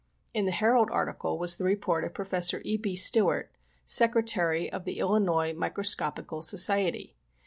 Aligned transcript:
In 0.33 0.45
the 0.45 0.51
Herald 0.51 0.89
article 0.91 1.37
was 1.37 1.57
the 1.57 1.63
report 1.63 2.03
of 2.03 2.15
Prof. 2.15 2.55
E. 2.63 2.75
B. 2.77 2.95
Stewart, 2.95 3.51
Secretary 3.85 4.67
of 4.67 4.83
the 4.85 4.97
Illinois 4.97 5.53
Microscopical 5.53 6.41
Society. 6.41 7.15